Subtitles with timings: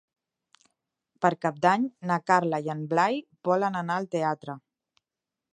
[1.25, 4.61] Per Cap d'Any na Carla i en Blai volen anar al teatre.